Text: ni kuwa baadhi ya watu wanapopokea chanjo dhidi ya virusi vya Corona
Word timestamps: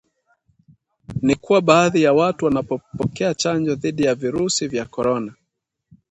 ni 1.21 1.35
kuwa 1.35 1.61
baadhi 1.61 2.03
ya 2.03 2.13
watu 2.13 2.45
wanapopokea 2.45 3.33
chanjo 3.35 3.75
dhidi 3.75 4.03
ya 4.03 4.15
virusi 4.15 4.67
vya 4.67 4.85
Corona 4.85 5.33